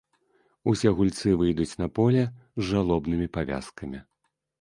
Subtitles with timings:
[0.71, 3.99] Усе гульцы выйдуць на поле з жалобнымі павязкамі.